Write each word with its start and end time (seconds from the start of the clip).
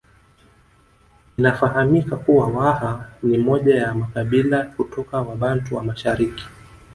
Inafahamika 1.37 2.15
kuwa 2.15 2.47
Waha 2.47 3.09
ni 3.23 3.37
moja 3.37 3.75
ya 3.75 3.93
makabila 3.93 4.63
kutoka 4.63 5.21
Wabantu 5.21 5.75
wa 5.75 5.83
mashariki 5.83 6.43